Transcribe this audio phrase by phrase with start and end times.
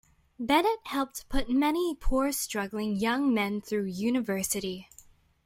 [0.39, 4.89] Bennett helped put many poor, struggling young men through university.